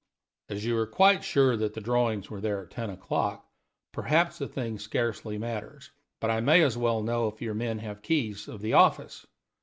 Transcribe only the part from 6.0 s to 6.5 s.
But I